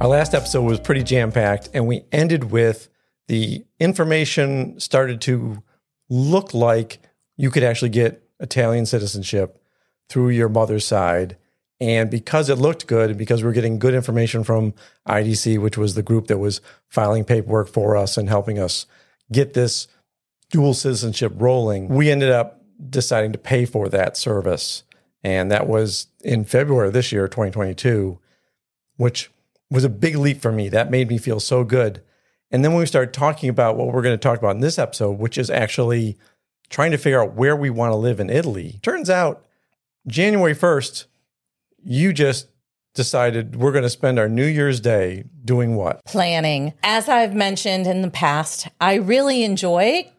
[0.00, 2.88] Our last episode was pretty jam packed, and we ended with
[3.28, 5.62] the information started to
[6.08, 7.00] look like
[7.36, 9.62] you could actually get Italian citizenship
[10.08, 11.36] through your mother's side.
[11.80, 14.72] And because it looked good, and because we we're getting good information from
[15.06, 18.86] IDC, which was the group that was filing paperwork for us and helping us
[19.30, 19.86] get this
[20.50, 24.82] dual citizenship rolling, we ended up deciding to pay for that service.
[25.22, 28.18] And that was in February of this year, 2022,
[28.96, 29.30] which
[29.70, 30.68] was a big leap for me.
[30.68, 32.02] That made me feel so good.
[32.50, 34.78] And then when we started talking about what we're going to talk about in this
[34.78, 36.18] episode, which is actually
[36.68, 39.46] trying to figure out where we want to live in Italy, turns out
[40.06, 41.06] January 1st,
[41.84, 42.48] you just
[42.94, 46.04] decided we're going to spend our New Year's Day doing what?
[46.04, 46.74] Planning.
[46.82, 50.10] As I've mentioned in the past, I really enjoy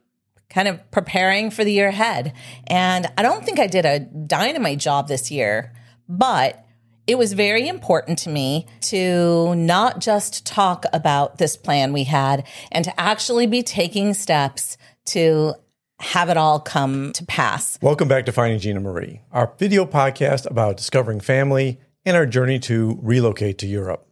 [0.49, 2.33] kind of preparing for the year ahead.
[2.67, 5.73] And I don't think I did a dynamite job this year,
[6.07, 6.65] but
[7.07, 12.45] it was very important to me to not just talk about this plan we had
[12.71, 15.53] and to actually be taking steps to
[15.99, 17.77] have it all come to pass.
[17.81, 22.59] Welcome back to Finding Gina Marie, our video podcast about discovering family and our journey
[22.59, 24.07] to relocate to Europe.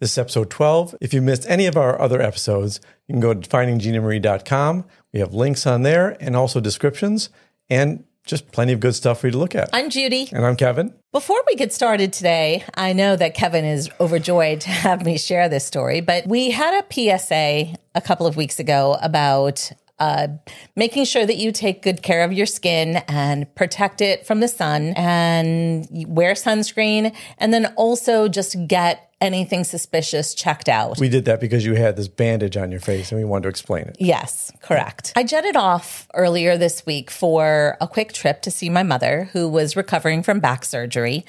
[0.00, 0.96] This is episode 12.
[1.00, 4.84] If you missed any of our other episodes, you can go to findingginamarie.com.
[5.12, 7.30] We have links on there and also descriptions.
[7.70, 9.68] And just plenty of good stuff for you to look at.
[9.72, 10.28] I'm Judy.
[10.32, 10.94] And I'm Kevin.
[11.12, 15.48] Before we get started today, I know that Kevin is overjoyed to have me share
[15.48, 20.28] this story, but we had a PSA a couple of weeks ago about uh,
[20.74, 24.48] making sure that you take good care of your skin and protect it from the
[24.48, 27.14] sun and wear sunscreen.
[27.38, 30.98] And then also just get anything suspicious checked out.
[30.98, 33.48] We did that because you had this bandage on your face and we wanted to
[33.48, 33.96] explain it.
[33.98, 35.12] Yes, correct.
[35.16, 39.48] I jetted off earlier this week for a quick trip to see my mother, who
[39.48, 41.24] was recovering from back surgery,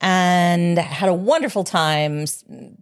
[0.00, 2.24] and had a wonderful time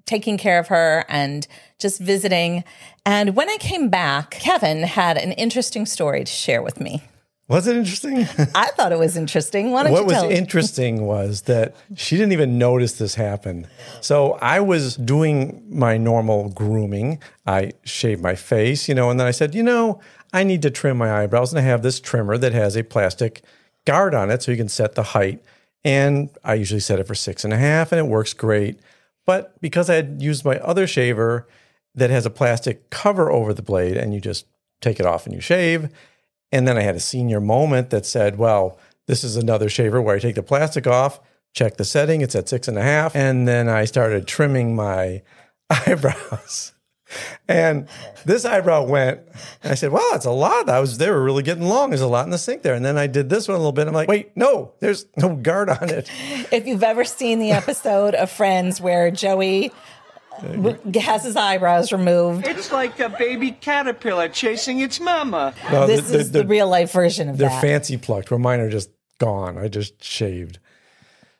[0.06, 2.62] taking care of her and just visiting.
[3.04, 7.02] And when I came back, Kevin had an interesting story to share with me.
[7.48, 8.18] Was it interesting?
[8.54, 9.70] I thought it was interesting.
[9.70, 13.66] what was interesting was that she didn't even notice this happen.
[14.02, 17.22] So I was doing my normal grooming.
[17.46, 19.98] I shaved my face, you know, and then I said, you know,
[20.30, 23.42] I need to trim my eyebrows, and I have this trimmer that has a plastic
[23.86, 25.42] guard on it, so you can set the height.
[25.82, 28.78] And I usually set it for six and a half, and it works great.
[29.24, 31.48] But because I had used my other shaver
[31.94, 34.44] that has a plastic cover over the blade, and you just
[34.82, 35.88] take it off and you shave
[36.52, 40.16] and then I had a senior moment that said, well, this is another shaver where
[40.16, 41.20] I take the plastic off,
[41.54, 43.14] check the setting, it's at six and a half.
[43.16, 45.22] And then I started trimming my
[45.70, 46.72] eyebrows.
[47.48, 47.88] And
[48.26, 49.20] this eyebrow went,
[49.62, 51.88] and I said, "Wow, that's a lot." I was they were really getting long.
[51.88, 52.74] There's a lot in the sink there.
[52.74, 53.88] And then I did this one a little bit.
[53.88, 56.10] I'm like, "Wait, no, there's no guard on it."
[56.52, 59.72] If you've ever seen the episode of Friends where Joey
[61.00, 62.46] has his eyebrows removed.
[62.46, 65.54] It's like a baby caterpillar chasing its mama.
[65.70, 67.60] No, this is the real life version of they're that.
[67.60, 69.58] They're fancy plucked, where mine are just gone.
[69.58, 70.58] I just shaved.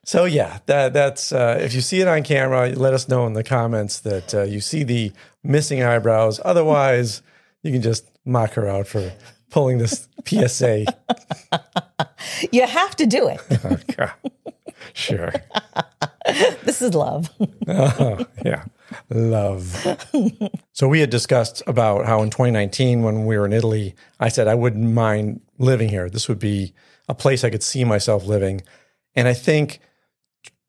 [0.04, 3.34] So yeah, that that's uh, if you see it on camera, let us know in
[3.34, 5.12] the comments that uh, you see the
[5.44, 6.41] missing eyebrows.
[6.44, 7.20] Otherwise,
[7.62, 9.12] you can just mock her out for
[9.50, 10.87] pulling this PSA.
[12.53, 13.41] you have to do it.
[13.64, 14.10] oh,
[14.93, 15.32] sure.
[16.65, 17.31] this is love.
[17.66, 18.65] uh, yeah
[19.10, 19.87] love.
[20.72, 24.49] so we had discussed about how in 2019 when we were in Italy, I said
[24.49, 26.09] I wouldn't mind living here.
[26.09, 26.75] This would be
[27.09, 28.62] a place I could see myself living.
[29.15, 29.81] And I think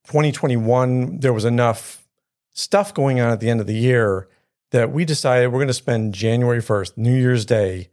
[0.07, 2.07] 2021 there was enough
[2.53, 4.27] stuff going on at the end of the year
[4.71, 7.89] that we decided we're going to spend January 1st, New Year's Day,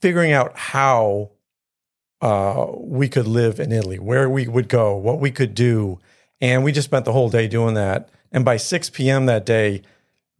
[0.00, 1.30] figuring out how
[2.20, 5.98] uh, we could live in Italy, where we would go, what we could do.
[6.40, 8.08] And we just spent the whole day doing that.
[8.32, 9.26] And by 6 p.m.
[9.26, 9.82] that day,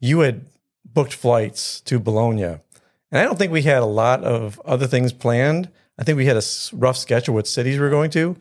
[0.00, 0.44] you had
[0.84, 2.42] booked flights to Bologna.
[2.44, 5.70] And I don't think we had a lot of other things planned.
[5.98, 6.42] I think we had a
[6.72, 8.36] rough sketch of what cities we are going to,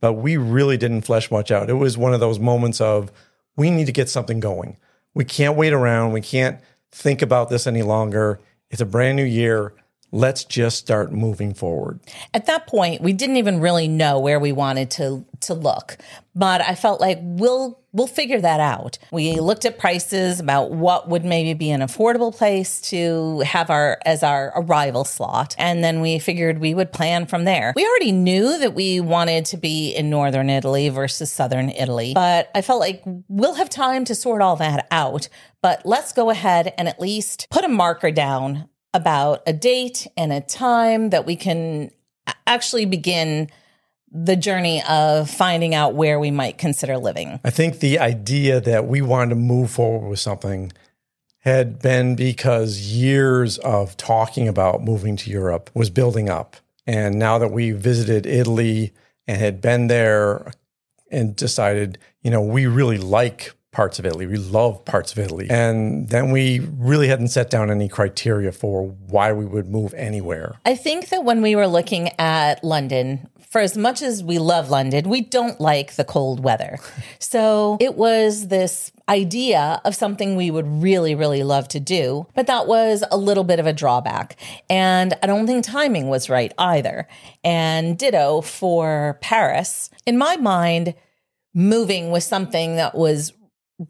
[0.00, 1.68] but we really didn't flesh much out.
[1.68, 3.12] It was one of those moments of
[3.56, 4.78] we need to get something going.
[5.12, 6.12] We can't wait around.
[6.12, 6.60] We can't
[6.90, 8.40] think about this any longer.
[8.70, 9.74] It's a brand new year
[10.14, 11.98] let's just start moving forward.
[12.32, 15.98] At that point, we didn't even really know where we wanted to to look,
[16.34, 18.98] but I felt like we'll we'll figure that out.
[19.10, 23.98] We looked at prices about what would maybe be an affordable place to have our
[24.06, 27.72] as our arrival slot, and then we figured we would plan from there.
[27.74, 32.50] We already knew that we wanted to be in northern Italy versus southern Italy, but
[32.54, 35.28] I felt like we'll have time to sort all that out.
[35.60, 40.32] But let's go ahead and at least put a marker down about a date and
[40.32, 41.90] a time that we can
[42.46, 43.50] actually begin
[44.10, 47.40] the journey of finding out where we might consider living.
[47.44, 50.72] I think the idea that we wanted to move forward with something
[51.40, 56.56] had been because years of talking about moving to Europe was building up.
[56.86, 58.94] And now that we visited Italy
[59.26, 60.52] and had been there
[61.10, 64.26] and decided, you know, we really like parts of Italy.
[64.26, 65.48] We love parts of Italy.
[65.50, 70.56] And then we really hadn't set down any criteria for why we would move anywhere.
[70.64, 74.70] I think that when we were looking at London, for as much as we love
[74.70, 76.78] London, we don't like the cold weather.
[77.18, 82.46] So it was this idea of something we would really, really love to do, but
[82.46, 84.36] that was a little bit of a drawback.
[84.70, 87.08] And I don't think timing was right either.
[87.42, 89.90] And ditto for Paris.
[90.06, 90.94] In my mind,
[91.54, 93.32] moving was something that was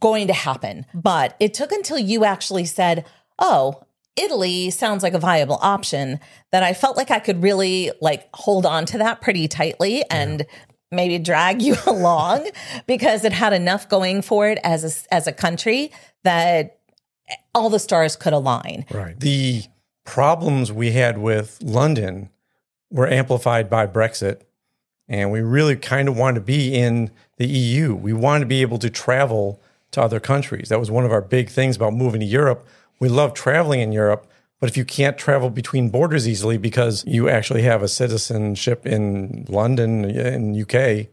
[0.01, 0.87] going to happen.
[0.95, 3.05] But it took until you actually said,
[3.39, 3.83] oh,
[4.17, 6.21] Italy sounds like a viable option
[6.53, 10.47] that I felt like I could really like hold on to that pretty tightly and
[10.91, 12.49] maybe drag you along
[12.87, 15.91] because it had enough going for it as a, as a country
[16.23, 16.79] that
[17.55, 18.87] all the stars could align.
[18.91, 19.19] Right.
[19.19, 19.65] The
[20.05, 22.31] problems we had with London
[22.91, 24.43] were amplified by Brexit.
[25.09, 27.95] And we really kind of wanted to be in the EU.
[27.95, 29.61] We wanted to be able to travel
[29.95, 30.69] to other countries.
[30.69, 32.67] That was one of our big things about moving to Europe.
[33.01, 34.27] We love traveling in Europe,
[34.61, 39.47] but if you can't travel between borders easily because you actually have a citizenship in
[39.49, 41.09] London in UK,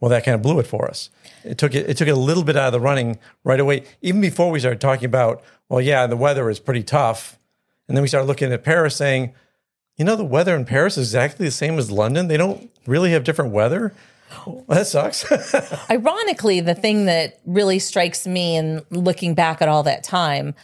[0.00, 1.10] well, that kind of blew it for us.
[1.44, 3.84] It took it, it took it a little bit out of the running right away.
[4.02, 7.38] Even before we started talking about, well, yeah, the weather is pretty tough,
[7.86, 9.34] and then we started looking at Paris, saying,
[9.96, 12.28] you know, the weather in Paris is exactly the same as London.
[12.28, 13.92] They don't really have different weather.
[14.46, 15.30] Well, that sucks.
[15.90, 20.54] Ironically, the thing that really strikes me in looking back at all that time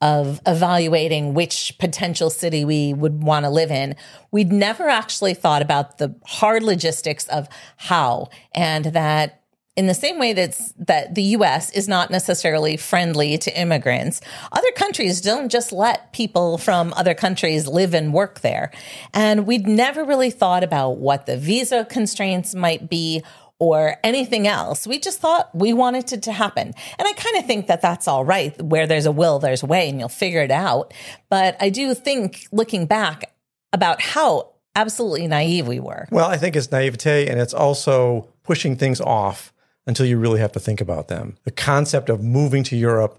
[0.00, 3.96] of evaluating which potential city we would want to live in,
[4.30, 9.42] we'd never actually thought about the hard logistics of how and that
[9.76, 14.20] in the same way that that the US is not necessarily friendly to immigrants,
[14.52, 18.72] other countries don't just let people from other countries live and work there.
[19.12, 23.22] And we'd never really thought about what the visa constraints might be
[23.58, 24.86] or anything else.
[24.86, 26.68] We just thought we wanted it to happen.
[26.98, 28.60] And I kind of think that that's all right.
[28.60, 30.92] Where there's a will, there's a way, and you'll figure it out.
[31.30, 33.32] But I do think looking back
[33.72, 36.06] about how absolutely naive we were.
[36.10, 39.52] Well, I think it's naivete and it's also pushing things off
[39.86, 41.36] until you really have to think about them.
[41.44, 43.18] The concept of moving to Europe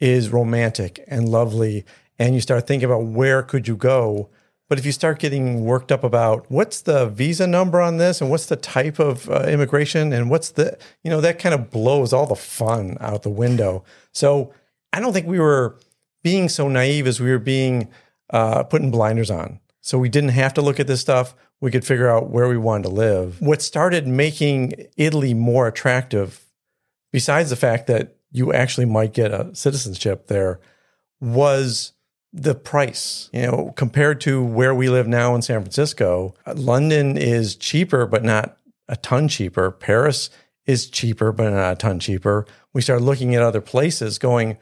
[0.00, 1.84] is romantic and lovely
[2.18, 4.28] and you start thinking about where could you go
[4.68, 8.30] but if you start getting worked up about what's the visa number on this and
[8.30, 12.12] what's the type of uh, immigration and what's the, you know, that kind of blows
[12.12, 13.84] all the fun out the window.
[14.12, 14.54] So
[14.92, 15.78] I don't think we were
[16.22, 17.88] being so naive as we were being
[18.30, 19.60] uh, putting blinders on.
[19.82, 21.34] So we didn't have to look at this stuff.
[21.60, 23.40] We could figure out where we wanted to live.
[23.40, 26.44] What started making Italy more attractive,
[27.12, 30.60] besides the fact that you actually might get a citizenship there,
[31.20, 31.92] was
[32.32, 37.54] the price, you know, compared to where we live now in San Francisco, London is
[37.54, 38.58] cheaper, but not
[38.88, 39.70] a ton cheaper.
[39.70, 40.30] Paris
[40.66, 42.44] is cheaper, but not a ton cheaper.
[42.72, 44.58] We started looking at other places going,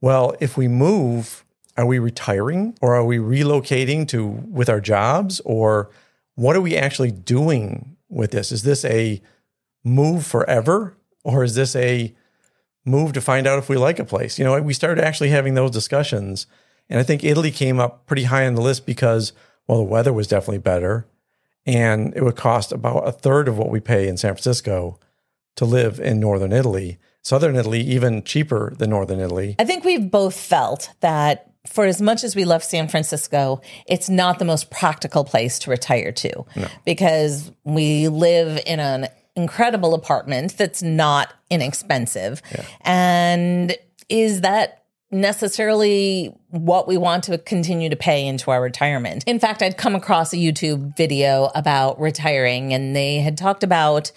[0.00, 1.44] well, if we move,
[1.76, 5.90] are we retiring or are we relocating to with our jobs or
[6.40, 8.50] what are we actually doing with this?
[8.50, 9.20] Is this a
[9.84, 12.14] move forever or is this a
[12.86, 14.38] move to find out if we like a place?
[14.38, 16.46] You know, we started actually having those discussions
[16.88, 19.34] and I think Italy came up pretty high on the list because,
[19.68, 21.06] well, the weather was definitely better.
[21.66, 24.98] And it would cost about a third of what we pay in San Francisco
[25.56, 26.98] to live in northern Italy.
[27.20, 29.56] Southern Italy, even cheaper than northern Italy.
[29.58, 34.10] I think we've both felt that for as much as we love San Francisco, it's
[34.10, 36.68] not the most practical place to retire to no.
[36.84, 42.42] because we live in an incredible apartment that's not inexpensive.
[42.52, 42.64] Yeah.
[42.82, 43.76] And
[44.08, 44.80] is that
[45.12, 49.24] necessarily what we want to continue to pay into our retirement.
[49.26, 54.12] In fact, I'd come across a YouTube video about retiring and they had talked about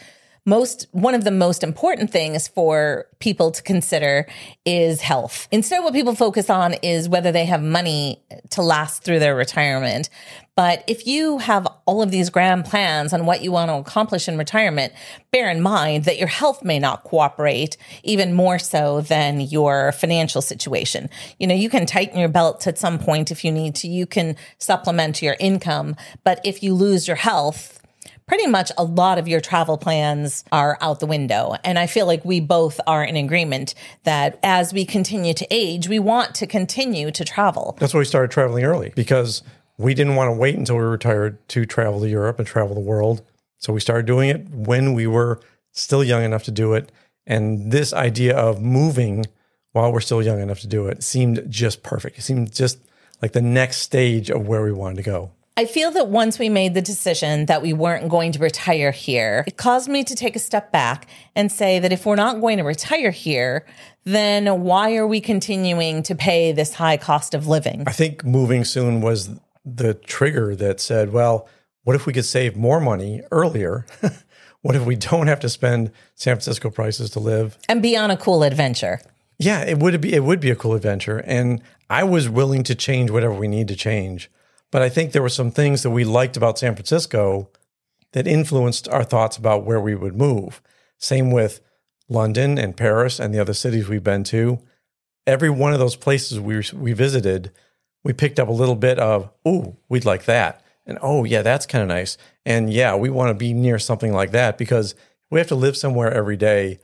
[0.46, 4.28] most one of the most important things for people to consider
[4.66, 5.48] is health.
[5.52, 10.10] Instead, what people focus on is whether they have money to last through their retirement.
[10.56, 14.28] But if you have all of these grand plans on what you want to accomplish
[14.28, 14.94] in retirement,
[15.32, 20.42] bear in mind that your health may not cooperate even more so than your financial
[20.42, 21.10] situation.
[21.40, 23.88] You know, you can tighten your belts at some point if you need to.
[23.88, 25.96] You can supplement your income.
[26.24, 27.83] But if you lose your health,
[28.28, 31.56] pretty much a lot of your travel plans are out the window.
[31.64, 35.88] And I feel like we both are in agreement that as we continue to age,
[35.88, 37.76] we want to continue to travel.
[37.80, 39.44] That's why we started traveling early because
[39.78, 42.82] we didn't want to wait until we retired to travel to Europe and travel the
[42.82, 43.22] world.
[43.58, 45.40] So we started doing it when we were
[45.72, 46.92] still young enough to do it.
[47.26, 49.26] And this idea of moving
[49.72, 52.18] while we're still young enough to do it seemed just perfect.
[52.18, 52.80] It seemed just
[53.22, 55.32] like the next stage of where we wanted to go.
[55.56, 59.44] I feel that once we made the decision that we weren't going to retire here,
[59.46, 62.58] it caused me to take a step back and say that if we're not going
[62.58, 63.64] to retire here,
[64.04, 67.84] then why are we continuing to pay this high cost of living?
[67.86, 69.30] I think moving soon was
[69.64, 71.48] the trigger that said, well,
[71.84, 73.86] what if we could save more money earlier?
[74.64, 77.60] what if we don't have to spend San Francisco prices to live?
[77.70, 79.02] And be on a cool adventure.
[79.38, 81.20] Yeah, it would be it would be a cool adventure.
[81.20, 84.32] And I was willing to change whatever we need to change.
[84.74, 87.48] But I think there were some things that we liked about San Francisco
[88.14, 90.64] that influenced our thoughts about where we would move.
[90.98, 91.62] Same with
[92.10, 94.58] London and Paris and the other cities we've been to.
[95.28, 97.52] Every one of those places we we visited,
[98.04, 101.68] we picked up a little bit of, "Ooh, we'd like that." And, "Oh, yeah, that's
[101.68, 104.96] kind of nice." And, "Yeah, we want to be near something like that because
[105.30, 106.80] we have to live somewhere every day."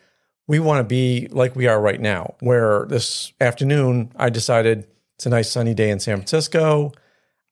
[0.48, 5.26] We want to be like we are right now, where this afternoon I decided it's
[5.26, 6.94] a nice sunny day in San Francisco.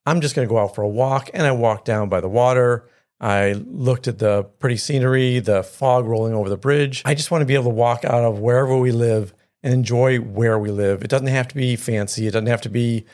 [0.08, 1.30] I'm just going to go out for a walk.
[1.34, 2.90] And I walked down by the water.
[3.20, 7.02] I looked at the pretty scenery, the fog rolling over the bridge.
[7.04, 9.34] I just want to be able to walk out of wherever we live
[9.64, 11.04] and enjoy where we live.
[11.04, 13.06] It doesn't have to be fancy, it doesn't have to be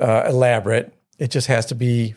[0.00, 0.92] uh, elaborate.
[1.18, 2.14] It just has to be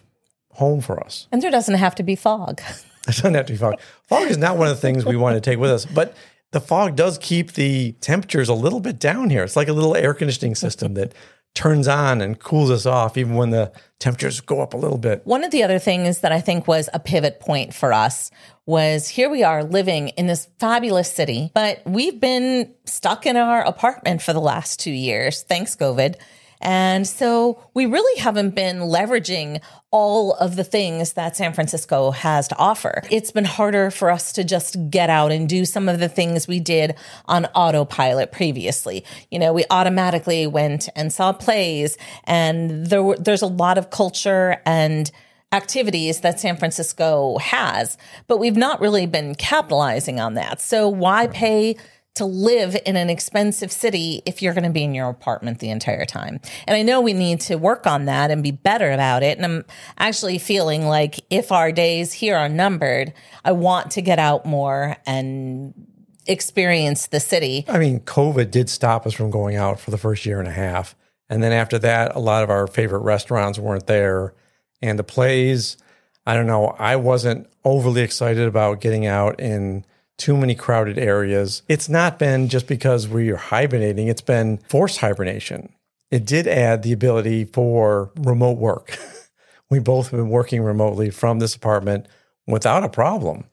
[0.53, 1.27] home for us.
[1.31, 2.61] And there doesn't have to be fog.
[3.07, 3.79] It doesn't have to be fog.
[4.03, 6.15] Fog is not one of the things we want to take with us, but
[6.51, 9.43] the fog does keep the temperatures a little bit down here.
[9.43, 11.13] It's like a little air conditioning system that
[11.59, 15.21] turns on and cools us off even when the temperatures go up a little bit.
[15.25, 18.31] One of the other things that I think was a pivot point for us
[18.65, 23.61] was here we are living in this fabulous city, but we've been stuck in our
[23.61, 26.15] apartment for the last two years, thanks COVID.
[26.61, 29.61] And so we really haven't been leveraging
[29.91, 33.01] all of the things that San Francisco has to offer.
[33.09, 36.47] It's been harder for us to just get out and do some of the things
[36.47, 39.03] we did on autopilot previously.
[39.31, 43.89] You know, we automatically went and saw plays and there were, there's a lot of
[43.89, 45.09] culture and
[45.51, 47.97] activities that San Francisco has,
[48.27, 50.61] but we've not really been capitalizing on that.
[50.61, 51.75] So why pay
[52.19, 55.69] to live in an expensive city if you're going to be in your apartment the
[55.69, 56.39] entire time.
[56.67, 59.37] And I know we need to work on that and be better about it.
[59.37, 59.65] And I'm
[59.97, 64.97] actually feeling like if our days here are numbered, I want to get out more
[65.05, 65.73] and
[66.27, 67.65] experience the city.
[67.67, 70.51] I mean, COVID did stop us from going out for the first year and a
[70.51, 70.95] half.
[71.29, 74.33] And then after that, a lot of our favorite restaurants weren't there.
[74.81, 75.77] And the plays,
[76.25, 79.85] I don't know, I wasn't overly excited about getting out in
[80.19, 81.63] too many crowded areas.
[81.67, 85.73] It's not been just because we are hibernating, it's been forced hibernation.
[86.11, 88.97] It did add the ability for remote work.
[89.69, 92.07] we both have been working remotely from this apartment
[92.45, 93.45] without a problem,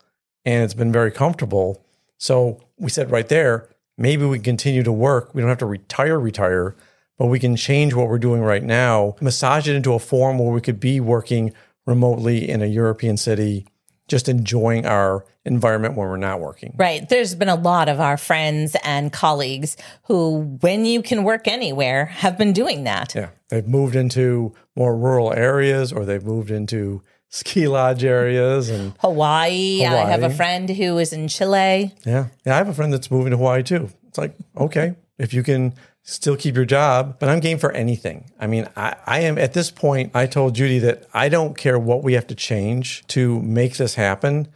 [0.44, 1.84] and it's been very comfortable.
[2.18, 5.34] So we said right there, maybe we continue to work.
[5.34, 6.74] We don't have to retire, retire,
[7.18, 10.52] but we can change what we're doing right now, massage it into a form where
[10.52, 11.52] we could be working
[11.86, 13.66] remotely in a European city
[14.08, 16.74] just enjoying our environment when we're not working.
[16.76, 17.08] Right.
[17.08, 22.06] There's been a lot of our friends and colleagues who, when you can work anywhere,
[22.06, 23.14] have been doing that.
[23.14, 23.30] Yeah.
[23.48, 29.80] They've moved into more rural areas or they've moved into ski lodge areas and Hawaii.
[29.80, 30.02] Hawaii.
[30.02, 31.94] I have a friend who is in Chile.
[32.04, 32.26] Yeah.
[32.44, 32.54] Yeah.
[32.54, 33.90] I have a friend that's moving to Hawaii too.
[34.08, 38.30] It's like, okay, if you can still keep your job, but I'm game for anything.
[38.38, 41.78] I mean, I, I, am at this point, I told Judy that I don't care
[41.78, 44.48] what we have to change to make this happen.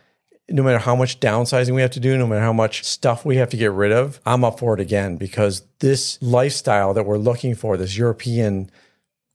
[0.48, 3.36] No matter how much downsizing we have to do, no matter how much stuff we
[3.36, 7.18] have to get rid of, I'm up for it again because this lifestyle that we're
[7.18, 8.70] looking for, this European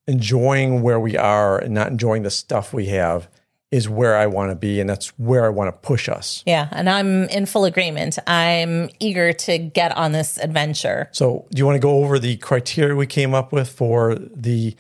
[0.08, 3.28] enjoying where we are and not enjoying the stuff we have,
[3.72, 6.44] is where I want to be and that's where I want to push us.
[6.46, 8.18] Yeah, and I'm in full agreement.
[8.28, 11.10] I'm eager to get on this adventure.
[11.12, 14.76] So, do you want to go over the criteria we came up with for the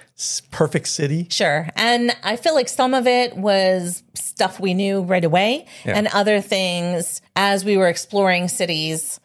[0.51, 1.27] perfect city?
[1.29, 1.67] Sure.
[1.75, 5.97] And I feel like some of it was stuff we knew right away, yeah.
[5.97, 9.19] and other things as we were exploring cities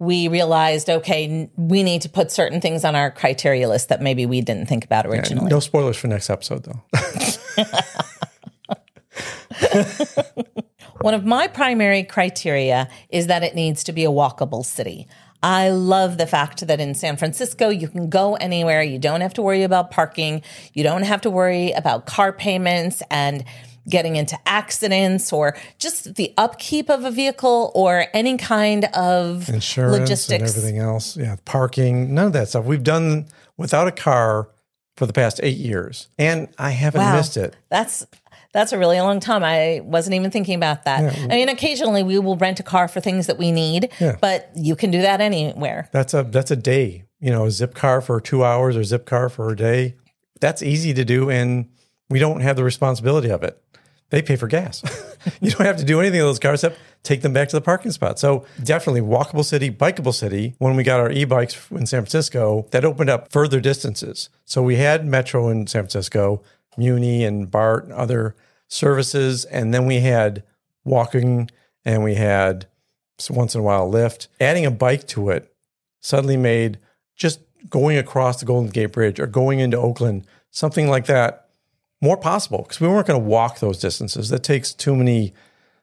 [0.00, 4.24] we realized, okay, we need to put certain things on our criteria list that maybe
[4.24, 5.44] we didn't think about originally.
[5.44, 6.82] Yeah, no spoilers for next episode, though.
[11.00, 15.06] One of my primary criteria is that it needs to be a walkable city.
[15.42, 18.82] I love the fact that in San Francisco, you can go anywhere.
[18.82, 20.42] You don't have to worry about parking.
[20.74, 23.44] You don't have to worry about car payments and
[23.88, 29.98] getting into accidents or just the upkeep of a vehicle or any kind of insurance
[30.00, 31.16] logistics and everything else.
[31.16, 32.66] Yeah, parking, none of that stuff.
[32.66, 34.50] We've done without a car
[34.98, 37.16] for the past eight years, and I haven't Wow.
[37.16, 37.56] missed it.
[37.70, 38.06] That's
[38.52, 39.44] that's a really long time.
[39.44, 41.14] I wasn't even thinking about that.
[41.24, 44.16] I mean, occasionally we will rent a car for things that we need, Yeah.
[44.20, 45.88] but you can do that anywhere.
[45.92, 47.04] That's a that's a day.
[47.20, 49.94] You know, a Zipcar for two hours or Zipcar for a day.
[50.40, 51.68] That's easy to do, and
[52.08, 53.62] we don't have the responsibility of it.
[54.08, 54.82] They pay for gas.
[55.40, 57.60] you don't have to do anything with those cars except take them back to the
[57.60, 58.18] parking spot.
[58.18, 60.54] So definitely walkable city, bikeable city.
[60.58, 64.28] When we got our e-bikes in San Francisco, that opened up further distances.
[64.46, 66.42] So we had Metro in San Francisco,
[66.76, 68.34] Muni and BART and other
[68.68, 70.42] services, and then we had
[70.84, 71.50] walking
[71.84, 72.66] and we had
[73.28, 74.28] once in a while Lyft.
[74.40, 75.52] Adding a bike to it
[76.00, 76.78] suddenly made
[77.16, 81.48] just going across the Golden Gate Bridge or going into Oakland, something like that,
[82.00, 84.30] more possible because we weren't going to walk those distances.
[84.30, 85.34] That takes too many,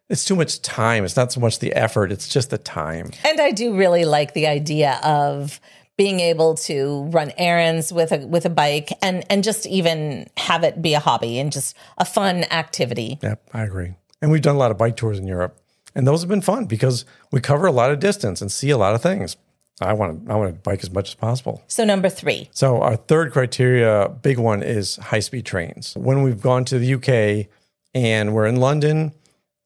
[0.09, 1.03] it's too much time.
[1.03, 3.11] It's not so much the effort, it's just the time.
[3.23, 5.59] And I do really like the idea of
[5.97, 10.63] being able to run errands with a with a bike and and just even have
[10.63, 13.19] it be a hobby and just a fun activity.
[13.21, 13.95] Yep, I agree.
[14.21, 15.59] And we've done a lot of bike tours in Europe,
[15.95, 18.77] and those have been fun because we cover a lot of distance and see a
[18.77, 19.35] lot of things.
[19.79, 21.63] I want to, I want to bike as much as possible.
[21.67, 22.49] So number 3.
[22.51, 25.95] So our third criteria, big one, is high speed trains.
[25.95, 27.47] When we've gone to the UK
[27.93, 29.13] and we're in London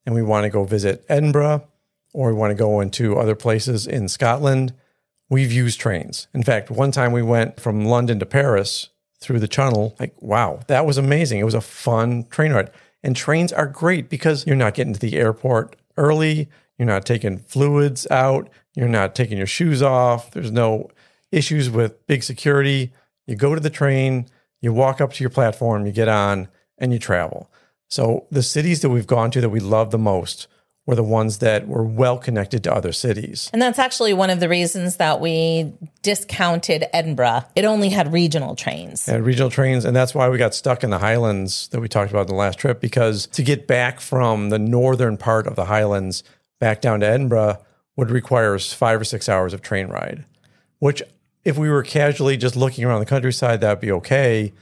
[0.05, 1.65] and we want to go visit Edinburgh
[2.13, 4.73] or we want to go into other places in Scotland,
[5.31, 6.27] we've used trains.
[6.33, 8.89] In fact, one time we went from London to Paris
[9.21, 9.95] through the tunnel.
[9.97, 11.39] Like, wow, that was amazing.
[11.39, 12.69] It was a fun train ride.
[13.01, 17.37] And trains are great because you're not getting to the airport early, you're not taking
[17.37, 20.31] fluids out, you're not taking your shoes off.
[20.31, 20.89] There's no
[21.31, 22.91] issues with big security.
[23.25, 24.27] You go to the train,
[24.59, 27.49] you walk up to your platform, you get on, and you travel.
[27.89, 30.47] So the cities that we've gone to that we love the most
[30.87, 33.49] were the ones that were well connected to other cities.
[33.53, 37.43] And that's actually one of the reasons that we discounted Edinburgh.
[37.55, 39.07] It only had regional trains.
[39.07, 39.85] and regional trains.
[39.85, 42.33] And that's why we got stuck in the Highlands that we talked about in the
[42.33, 46.23] last trip, because to get back from the northern part of the Highlands
[46.59, 47.57] back down to Edinburgh
[47.95, 50.25] would require us five or six hours of train ride,
[50.79, 51.03] which
[51.43, 54.53] if we were casually just looking around the countryside, that'd be okay.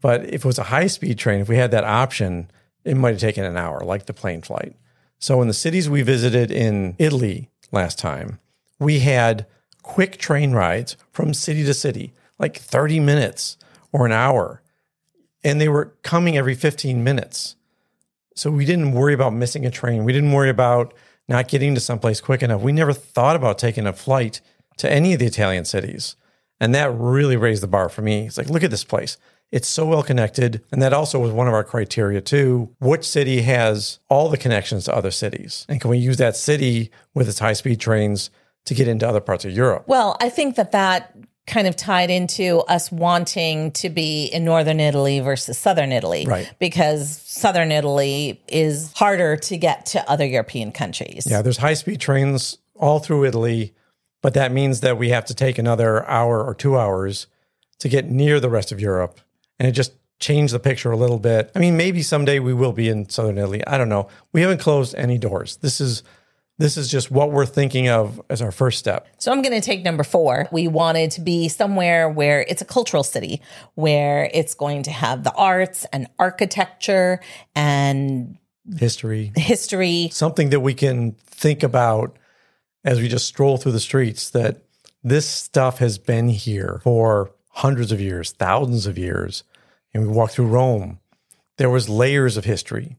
[0.00, 2.50] But if it was a high speed train, if we had that option,
[2.84, 4.74] it might have taken an hour, like the plane flight.
[5.20, 8.40] So in the cities we visited in Italy last time,
[8.78, 9.46] we had
[9.82, 13.58] quick train rides from city to city, like 30 minutes
[13.92, 14.62] or an hour.
[15.44, 17.56] And they were coming every 15 minutes.
[18.34, 20.04] So we didn't worry about missing a train.
[20.04, 20.94] We didn't worry about
[21.28, 22.62] not getting to someplace quick enough.
[22.62, 24.40] We never thought about taking a flight
[24.78, 26.16] to any of the Italian cities.
[26.58, 28.26] And that really raised the bar for me.
[28.26, 29.18] It's like, look at this place.
[29.52, 30.62] It's so well connected.
[30.70, 32.74] And that also was one of our criteria too.
[32.78, 35.66] Which city has all the connections to other cities?
[35.68, 38.30] And can we use that city with its high speed trains
[38.66, 39.84] to get into other parts of Europe?
[39.86, 44.78] Well, I think that that kind of tied into us wanting to be in northern
[44.78, 46.26] Italy versus southern Italy.
[46.26, 46.52] Right.
[46.60, 51.26] Because southern Italy is harder to get to other European countries.
[51.28, 53.74] Yeah, there's high speed trains all through Italy,
[54.22, 57.26] but that means that we have to take another hour or two hours
[57.80, 59.20] to get near the rest of Europe.
[59.60, 61.52] And it just changed the picture a little bit.
[61.54, 63.64] I mean, maybe someday we will be in southern Italy.
[63.66, 64.08] I don't know.
[64.32, 65.58] We haven't closed any doors.
[65.58, 66.02] This is
[66.58, 69.06] this is just what we're thinking of as our first step.
[69.18, 70.46] So I'm going to take number four.
[70.52, 73.40] We wanted to be somewhere where it's a cultural city,
[73.76, 77.20] where it's going to have the arts and architecture
[77.54, 78.36] and
[78.78, 80.10] History, history.
[80.12, 82.18] something that we can think about
[82.84, 84.62] as we just stroll through the streets that
[85.02, 89.44] this stuff has been here for hundreds of years, thousands of years.
[89.92, 91.00] And we walk through Rome.
[91.58, 92.96] There was layers of history.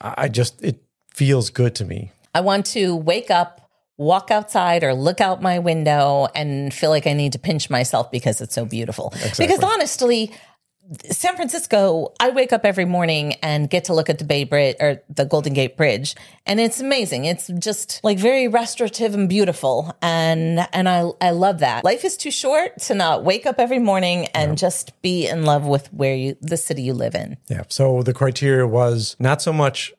[0.00, 0.82] I I just it
[1.14, 2.12] feels good to me.
[2.34, 7.06] I want to wake up, walk outside, or look out my window and feel like
[7.06, 9.12] I need to pinch myself because it's so beautiful.
[9.38, 10.32] Because honestly,
[11.10, 14.76] San Francisco, I wake up every morning and get to look at the Bay Bridge
[14.80, 16.14] or the Golden Gate Bridge,
[16.44, 17.24] and it's amazing.
[17.24, 21.84] It's just like very restorative and beautiful, and and I I love that.
[21.84, 25.64] Life is too short to not wake up every morning and just be in love
[25.66, 27.36] with where you the city you live in.
[27.48, 27.62] Yeah.
[27.68, 29.92] So the criteria was not so much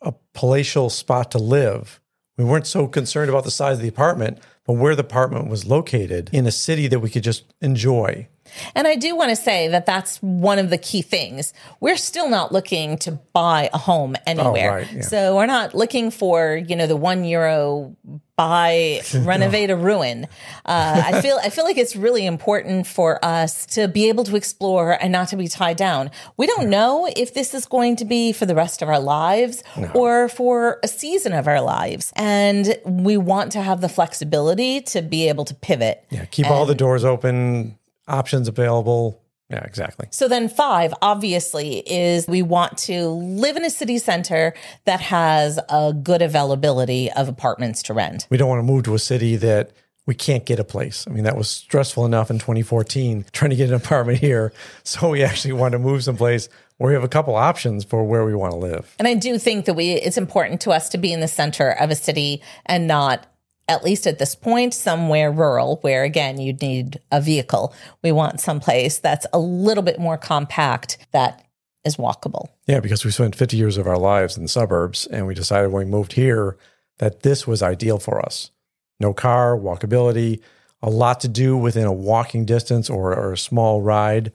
[0.00, 2.00] a palatial spot to live.
[2.38, 4.38] We weren't so concerned about the size of the apartment,
[4.76, 8.28] where the apartment was located in a city that we could just enjoy.
[8.74, 11.52] And I do want to say that that's one of the key things.
[11.80, 14.70] We're still not looking to buy a home anywhere.
[14.70, 15.02] Oh, right, yeah.
[15.02, 17.94] So we're not looking for, you know, the one euro
[18.40, 20.24] buy, renovate a ruin.
[20.64, 24.34] Uh, I feel, I feel like it's really important for us to be able to
[24.34, 26.10] explore and not to be tied down.
[26.38, 29.62] We don't know if this is going to be for the rest of our lives
[29.94, 32.12] or for a season of our lives.
[32.16, 36.06] And we want to have the flexibility to be able to pivot.
[36.08, 36.24] Yeah.
[36.24, 39.20] Keep all the doors open, options available.
[39.50, 40.06] Yeah, exactly.
[40.10, 45.58] So then five obviously is we want to live in a city center that has
[45.68, 48.26] a good availability of apartments to rent.
[48.30, 49.72] We don't want to move to a city that
[50.06, 51.04] we can't get a place.
[51.06, 54.52] I mean, that was stressful enough in 2014 trying to get an apartment here.
[54.82, 58.24] So we actually want to move someplace where we have a couple options for where
[58.24, 58.94] we want to live.
[58.98, 61.70] And I do think that we it's important to us to be in the center
[61.70, 63.26] of a city and not
[63.70, 67.72] at least at this point somewhere rural where again you'd need a vehicle.
[68.02, 71.46] We want someplace that's a little bit more compact that
[71.84, 72.48] is walkable.
[72.66, 75.70] Yeah, because we spent 50 years of our lives in the suburbs and we decided
[75.70, 76.58] when we moved here
[76.98, 78.50] that this was ideal for us.
[78.98, 80.40] No car, walkability,
[80.82, 84.32] a lot to do within a walking distance or, or a small ride.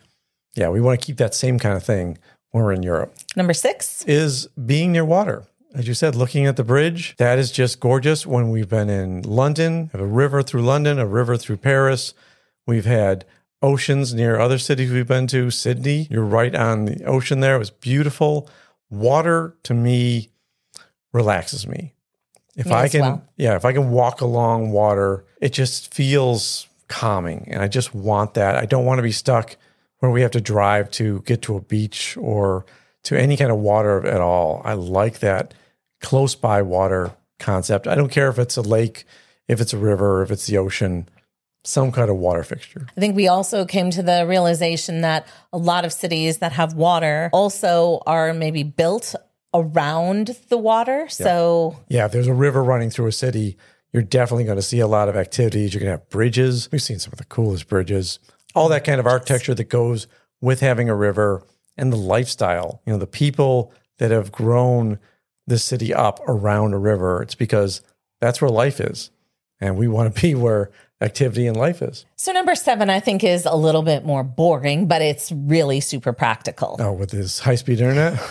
[0.56, 2.18] Yeah, we want to keep that same kind of thing
[2.52, 3.14] when we're in Europe.
[3.36, 5.46] Number 6, Is being near water.
[5.76, 8.26] As you said, looking at the bridge, that is just gorgeous.
[8.26, 12.14] When we've been in London, have a river through London, a river through Paris.
[12.66, 13.26] We've had
[13.62, 15.52] oceans near other cities we've been to.
[15.52, 17.56] Sydney, you're right on the ocean there.
[17.56, 18.50] It was beautiful.
[18.90, 20.30] Water to me
[21.12, 21.94] relaxes me.
[22.56, 23.28] If Me I can, well.
[23.36, 27.50] yeah, if I can walk along water, it just feels calming.
[27.52, 28.56] And I just want that.
[28.56, 29.58] I don't want to be stuck
[30.00, 32.66] where we have to drive to get to a beach or
[33.04, 34.62] to any kind of water at all.
[34.64, 35.54] I like that
[36.02, 37.88] close by water concept.
[37.88, 39.06] I don't care if it's a lake,
[39.48, 41.10] if it's a river, if it's the ocean,
[41.64, 42.88] some kind of water fixture.
[42.96, 46.74] I think we also came to the realization that a lot of cities that have
[46.74, 49.16] water also are maybe built
[49.54, 51.08] around the water.
[51.10, 53.58] So Yeah, if there's a river running through a city,
[53.92, 55.74] you're definitely going to see a lot of activities.
[55.74, 56.70] You're going to have bridges.
[56.72, 58.20] We've seen some of the coolest bridges,
[58.54, 60.08] all that kind of architecture that goes
[60.42, 61.44] with having a river
[61.78, 62.82] and the lifestyle.
[62.86, 65.00] You know, the people that have grown
[65.48, 67.82] this city up around a river, it's because
[68.22, 69.12] that's where life is.
[69.60, 72.06] And we want to be where activity and life is.
[72.16, 76.14] So number seven, I think, is a little bit more boring, but it's really super
[76.14, 76.78] practical.
[76.80, 78.20] Oh, with this high speed internet.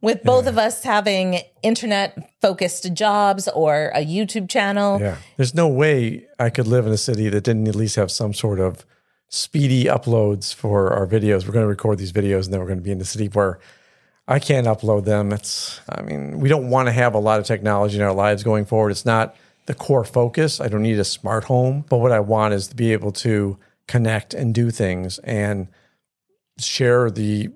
[0.00, 5.16] With both of us having internet focused jobs or a YouTube channel, Yeah.
[5.36, 8.34] There's no way I could live in a city that didn't at least have some
[8.34, 8.84] sort of
[9.28, 11.46] speedy uploads for our videos.
[11.46, 13.28] We're going to record these videos and then we're going to be in the city
[13.28, 13.60] where
[14.30, 15.32] I can't upload them.
[15.32, 18.44] It's, I mean, we don't want to have a lot of technology in our lives
[18.44, 18.90] going forward.
[18.90, 19.34] It's not
[19.66, 20.60] the core focus.
[20.60, 23.58] I don't need a smart home, but what I want is to be able to
[23.88, 25.66] connect and do things and
[26.58, 27.50] share the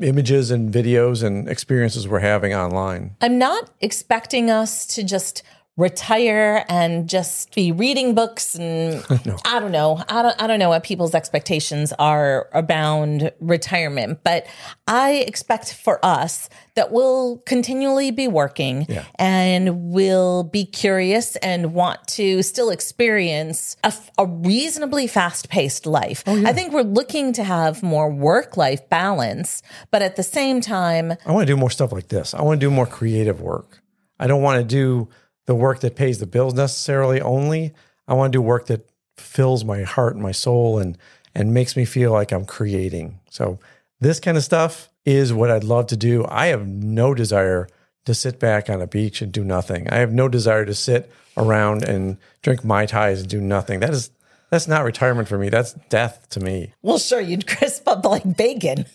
[0.00, 3.16] images and videos and experiences we're having online.
[3.20, 5.42] I'm not expecting us to just
[5.76, 9.04] retire and just be reading books and
[9.44, 10.02] I don't know.
[10.08, 14.46] I don't I don't know what people's expectations are around retirement, but
[14.88, 19.04] I expect for us that we'll continually be working Yeah.
[19.18, 23.76] and we'll be curious and want to still experience
[24.18, 26.22] a reasonably fast-paced life.
[26.26, 31.12] Oh, I think we're looking to have more work-life balance, but at the same time,
[31.26, 32.32] I want to do more stuff like this.
[32.34, 33.82] I want to do more creative work.
[34.18, 35.08] I don't want to do
[35.46, 37.72] the work that pays the bills necessarily only.
[38.06, 40.98] I want to do work that fills my heart and my soul and
[41.34, 43.20] and makes me feel like I'm creating.
[43.30, 43.58] So
[44.00, 46.24] this kind of stuff is what I'd love to do.
[46.28, 47.68] I have no desire
[48.06, 49.88] to sit back on a beach and do nothing.
[49.90, 53.80] I have no desire to sit around and drink mai tais and do nothing.
[53.80, 54.10] That is
[54.50, 55.48] that's not retirement for me.
[55.48, 56.72] That's death to me.
[56.82, 58.86] Well, sure, you'd crisp up like bacon.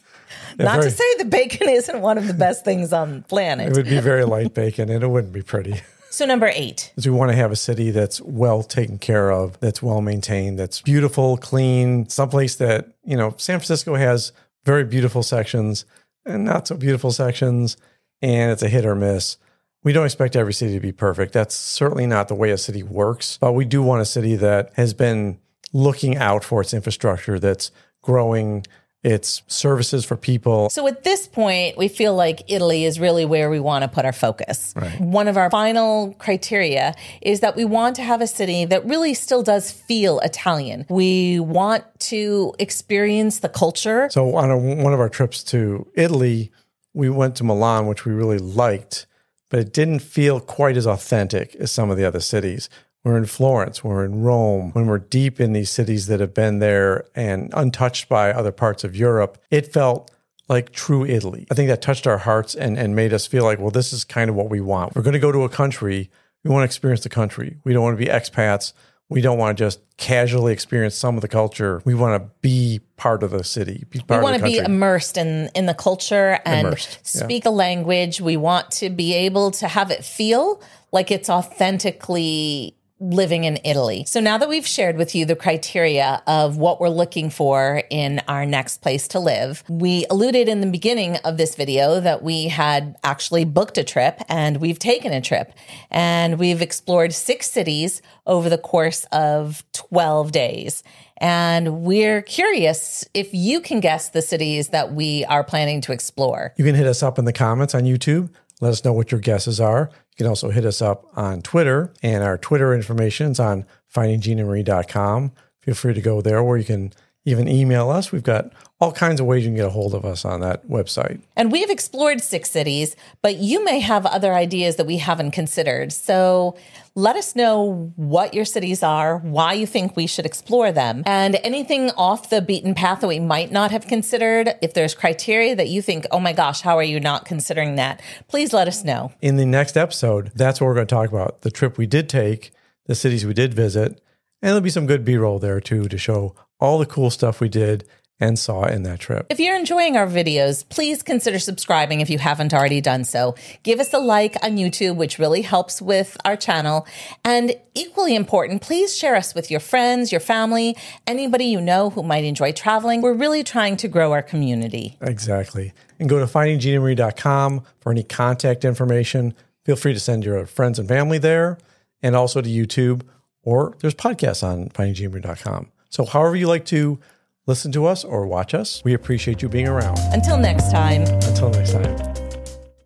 [0.58, 3.70] Not very- to say that bacon isn't one of the best things on the planet.
[3.70, 5.82] It would be very light bacon and it wouldn't be pretty.
[6.12, 9.58] So, number eight, is we want to have a city that's well taken care of,
[9.62, 14.34] that's well maintained, that's beautiful, clean, someplace that, you know, San Francisco has
[14.66, 15.86] very beautiful sections
[16.26, 17.78] and not so beautiful sections,
[18.22, 19.38] and it's a hit or miss.
[19.86, 21.32] We don't expect every city to be perfect.
[21.32, 24.74] That's certainly not the way a city works, but we do want a city that
[24.74, 25.40] has been
[25.72, 27.72] looking out for its infrastructure, that's
[28.02, 28.66] growing
[29.04, 30.70] its services for people.
[30.70, 34.06] So at this point, we feel like Italy is really where we want to put
[34.06, 34.76] our focus.
[35.00, 39.16] One of our final criteria is that we want to have a city that really
[39.16, 40.86] still does feel Italian.
[40.90, 44.08] We want to experience the culture.
[44.12, 46.52] So on a, one of our trips to Italy,
[46.94, 49.08] we went to Milan, which we really liked,
[49.50, 52.70] but it didn't feel quite as authentic as some of the other cities.
[53.04, 56.60] We're in Florence, we're in Rome, when we're deep in these cities that have been
[56.60, 60.12] there and untouched by other parts of Europe, it felt
[60.48, 61.48] like true Italy.
[61.50, 64.04] I think that touched our hearts and, and made us feel like, well, this is
[64.04, 64.96] kind of what we want.
[64.96, 66.12] We're going to go to a country,
[66.44, 67.58] we want to experience the country.
[67.64, 68.74] We don't want to be expats.
[69.10, 71.82] We don't want to just casually experience some of the culture.
[71.84, 75.50] We want to be part of the city, be We want to be immersed in,
[75.54, 77.24] in the culture and Immersed, yeah.
[77.24, 78.22] speak a language.
[78.22, 80.62] We want to be able to have it feel
[80.92, 84.06] like it's authentically living in Italy.
[84.08, 88.22] So now that we've shared with you the criteria of what we're looking for in
[88.28, 92.48] our next place to live, we alluded in the beginning of this video that we
[92.48, 95.52] had actually booked a trip and we've taken a trip
[95.90, 100.84] and we've explored six cities over the course of 12 days.
[101.18, 106.54] And we're curious if you can guess the cities that we are planning to explore.
[106.58, 108.30] You can hit us up in the comments on YouTube.
[108.60, 109.90] Let us know what your guesses are.
[110.22, 115.32] You can also hit us up on Twitter, and our Twitter information is on findingginaMarie.com.
[115.62, 116.94] Feel free to go there where you can
[117.26, 118.12] even email us.
[118.12, 120.68] We've got all kinds of ways you can get a hold of us on that
[120.68, 121.22] website.
[121.36, 125.94] And we've explored six cities, but you may have other ideas that we haven't considered.
[125.94, 126.58] So
[126.96, 131.36] let us know what your cities are, why you think we should explore them, and
[131.44, 134.56] anything off the beaten path that we might not have considered.
[134.64, 138.02] If there's criteria that you think, oh my gosh, how are you not considering that?
[138.28, 139.12] Please let us know.
[139.22, 142.10] In the next episode, that's what we're going to talk about the trip we did
[142.10, 142.52] take,
[142.88, 144.02] the cities we did visit,
[144.42, 147.40] and there'll be some good B roll there too to show all the cool stuff
[147.40, 147.88] we did
[148.22, 149.26] and saw in that trip.
[149.30, 153.36] If you're enjoying our videos, please consider subscribing if you haven't already done so.
[153.64, 156.86] Give us a like on YouTube, which really helps with our channel.
[157.26, 162.04] And equally important, please share us with your friends, your family, anybody you know who
[162.04, 163.02] might enjoy traveling.
[163.02, 164.98] We're really trying to grow our community.
[165.02, 165.74] Exactly.
[166.00, 169.34] And go to findingginaMarie.com for any contact information.
[169.66, 171.58] Feel free to send your friends and family there
[172.04, 173.02] and also to YouTube
[173.42, 175.72] or there's podcasts on findingginaMarie.com.
[175.90, 177.00] So however you like to
[177.48, 178.82] listen to us or watch us.
[178.84, 179.98] We appreciate you being around.
[180.12, 181.04] Until next time.
[181.04, 181.98] Until next time.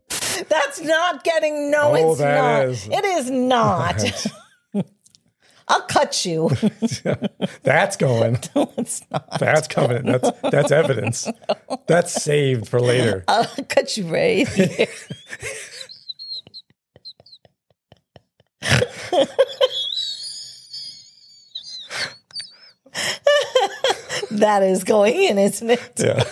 [0.50, 2.66] That's not getting no, oh, it's not.
[2.66, 2.88] Is.
[2.92, 4.04] It is not.
[5.68, 6.52] I'll cut you.
[7.64, 8.38] that's going.
[8.56, 9.40] No, it's not.
[9.40, 10.04] That's coming.
[10.04, 11.26] That's that's evidence.
[11.26, 11.82] No.
[11.88, 13.24] That's saved for later.
[13.28, 14.86] I'll cut you right here.
[24.32, 25.92] That is going in, isn't it?
[25.98, 26.24] Yeah.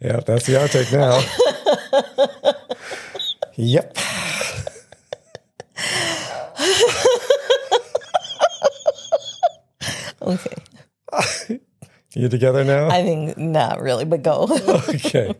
[0.00, 1.20] yeah, that's the outtake now.
[3.56, 3.96] yep.
[10.22, 11.60] okay.
[12.16, 12.88] You together now?
[12.88, 14.48] I think not really, but go.
[14.88, 15.34] okay.